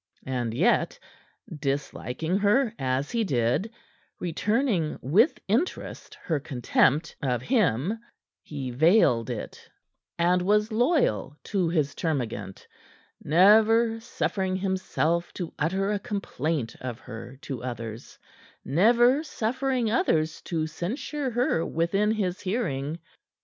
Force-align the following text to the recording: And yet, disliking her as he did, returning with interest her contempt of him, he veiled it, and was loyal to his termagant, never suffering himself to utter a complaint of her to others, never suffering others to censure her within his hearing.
And 0.25 0.51
yet, 0.51 0.97
disliking 1.59 2.39
her 2.39 2.73
as 2.79 3.11
he 3.11 3.23
did, 3.23 3.71
returning 4.19 4.97
with 4.99 5.39
interest 5.47 6.15
her 6.23 6.39
contempt 6.39 7.15
of 7.21 7.43
him, 7.43 7.99
he 8.41 8.71
veiled 8.71 9.29
it, 9.29 9.69
and 10.17 10.41
was 10.41 10.71
loyal 10.71 11.37
to 11.43 11.69
his 11.69 11.93
termagant, 11.93 12.65
never 13.23 13.99
suffering 13.99 14.55
himself 14.55 15.31
to 15.35 15.53
utter 15.59 15.91
a 15.91 15.99
complaint 15.99 16.75
of 16.81 16.97
her 17.01 17.37
to 17.43 17.61
others, 17.61 18.17
never 18.65 19.21
suffering 19.23 19.91
others 19.91 20.41
to 20.49 20.65
censure 20.65 21.29
her 21.29 21.63
within 21.63 22.09
his 22.09 22.41
hearing. 22.41 22.97